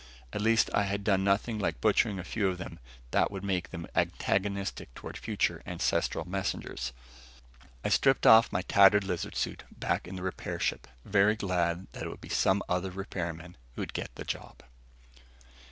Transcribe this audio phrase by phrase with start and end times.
[0.33, 2.79] At least I had done nothing, like butchering a few of them,
[3.11, 6.91] that would make them antagonistic toward future ancestral messengers.
[7.85, 12.09] I stripped off my tattered lizard suit back in the ship, very glad that it
[12.09, 14.63] would be some other repairman who'd get the job.